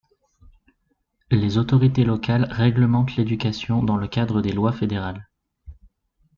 [1.29, 5.29] Les autorités locales réglementent l'éducation dans le cadre des lois fédérales.